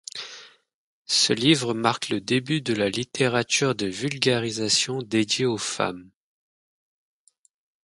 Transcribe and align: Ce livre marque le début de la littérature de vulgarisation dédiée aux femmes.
Ce 1.05 1.31
livre 1.31 1.75
marque 1.75 2.09
le 2.09 2.21
début 2.21 2.59
de 2.61 2.73
la 2.73 2.89
littérature 2.89 3.75
de 3.75 3.85
vulgarisation 3.85 5.03
dédiée 5.03 5.45
aux 5.45 5.59
femmes. 5.59 6.09